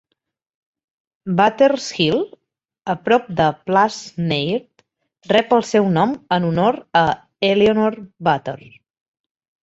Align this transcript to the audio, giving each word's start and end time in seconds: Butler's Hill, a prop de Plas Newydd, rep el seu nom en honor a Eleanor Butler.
Butler's 1.39 1.89
Hill, 1.97 2.21
a 2.93 2.95
prop 3.09 3.27
de 3.41 3.49
Plas 3.67 3.97
Newydd, 4.31 4.83
rep 5.33 5.53
el 5.57 5.61
seu 5.73 5.89
nom 5.99 6.15
en 6.39 6.47
honor 6.49 6.79
a 7.03 7.03
Eleanor 7.51 7.99
Butler. 8.29 8.71